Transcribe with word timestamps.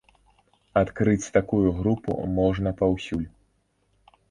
Адкрыць 0.81 1.33
такую 1.35 1.61
групу 1.81 2.17
можна 2.41 2.75
паўсюль. 2.83 3.29